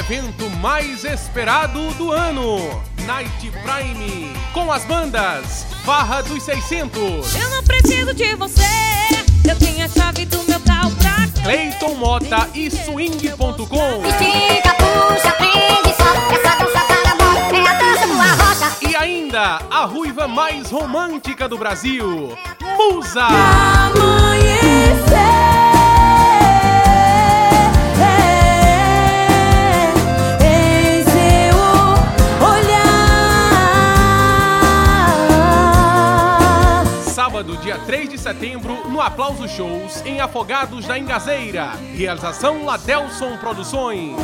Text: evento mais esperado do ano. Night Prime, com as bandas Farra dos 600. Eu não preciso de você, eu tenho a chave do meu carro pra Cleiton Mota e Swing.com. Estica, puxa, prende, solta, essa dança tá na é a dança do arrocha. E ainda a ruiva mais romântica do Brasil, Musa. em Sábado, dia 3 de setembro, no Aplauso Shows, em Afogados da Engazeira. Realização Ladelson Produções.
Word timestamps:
evento 0.00 0.48
mais 0.60 1.04
esperado 1.04 1.92
do 1.92 2.10
ano. 2.10 2.82
Night 3.06 3.52
Prime, 3.62 4.32
com 4.52 4.72
as 4.72 4.84
bandas 4.84 5.66
Farra 5.84 6.22
dos 6.22 6.42
600. 6.42 7.34
Eu 7.36 7.50
não 7.50 7.62
preciso 7.62 8.14
de 8.14 8.34
você, 8.34 8.62
eu 9.48 9.56
tenho 9.56 9.84
a 9.84 9.88
chave 9.88 10.24
do 10.24 10.42
meu 10.48 10.58
carro 10.60 10.90
pra 10.96 11.42
Cleiton 11.42 11.94
Mota 11.94 12.48
e 12.54 12.70
Swing.com. 12.70 14.02
Estica, 14.06 14.74
puxa, 14.74 15.32
prende, 15.32 15.94
solta, 15.96 16.34
essa 16.34 16.56
dança 16.56 16.80
tá 16.80 17.14
na 17.14 17.56
é 17.56 17.68
a 17.68 17.74
dança 17.74 18.06
do 18.06 18.20
arrocha. 18.20 18.88
E 18.88 18.96
ainda 18.96 19.60
a 19.70 19.84
ruiva 19.84 20.26
mais 20.26 20.70
romântica 20.70 21.48
do 21.48 21.56
Brasil, 21.56 22.36
Musa. 22.78 23.28
em 23.96 24.09
Sábado, 37.40 37.56
dia 37.56 37.78
3 37.78 38.10
de 38.10 38.18
setembro, 38.18 38.86
no 38.90 39.00
Aplauso 39.00 39.48
Shows, 39.48 40.04
em 40.04 40.20
Afogados 40.20 40.84
da 40.84 40.98
Engazeira. 40.98 41.70
Realização 41.94 42.66
Ladelson 42.66 43.38
Produções. 43.38 44.14